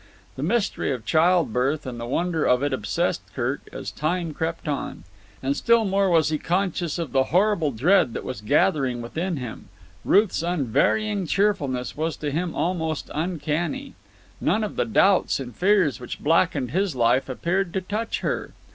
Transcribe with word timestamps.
The 0.35 0.41
mystery 0.41 0.91
of 0.91 1.05
childbirth 1.05 1.85
and 1.85 1.99
the 1.99 2.07
wonder 2.07 2.43
of 2.43 2.63
it 2.63 2.73
obsessed 2.73 3.21
Kirk 3.35 3.61
as 3.71 3.91
time 3.91 4.33
crept 4.33 4.67
on. 4.67 5.03
And 5.43 5.55
still 5.55 5.85
more 5.85 6.09
was 6.09 6.29
he 6.29 6.39
conscious 6.39 6.97
of 6.97 7.11
the 7.11 7.25
horrible 7.25 7.69
dread 7.69 8.13
that 8.15 8.23
was 8.23 8.41
gathering 8.41 9.03
within 9.03 9.37
him. 9.37 9.67
Ruth's 10.03 10.41
unvarying 10.41 11.27
cheerfulness 11.27 11.95
was 11.95 12.17
to 12.17 12.31
him 12.31 12.55
almost 12.55 13.11
uncanny. 13.13 13.93
None 14.41 14.63
of 14.63 14.75
the 14.75 14.85
doubts 14.85 15.39
and 15.39 15.55
fears 15.55 15.99
which 15.99 16.19
blackened 16.19 16.71
his 16.71 16.95
life 16.95 17.29
appeared 17.29 17.71
to 17.73 17.81
touch 17.81 18.21
her. 18.21 18.53